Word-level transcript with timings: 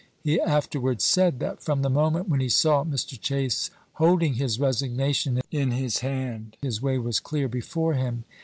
He 0.23 0.41
afterwards 0.41 1.03
said, 1.05 1.39
that 1.41 1.61
from 1.61 1.83
the 1.83 1.87
moment 1.91 2.27
when 2.27 2.39
he 2.39 2.49
saw 2.49 2.83
Mr. 2.83 3.21
Chase 3.21 3.69
holding 3.93 4.33
his 4.33 4.59
resignation 4.59 5.39
in 5.51 5.69
his 5.69 5.99
hand, 5.99 6.57
his 6.59 6.81
way 6.81 6.97
was 6.97 7.19
clear 7.19 7.47
before 7.47 7.93
him. 7.93 8.23